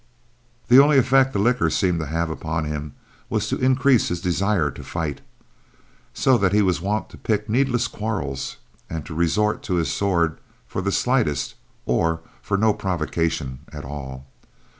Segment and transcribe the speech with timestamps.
[0.67, 2.95] The only effect that liquor seemed to have upon him
[3.29, 5.21] was to increase his desire to fight,
[6.11, 8.57] so that he was wont to pick needless quarrels
[8.89, 11.53] and to resort to his sword for the slightest,
[11.85, 14.25] or for no provocation at all.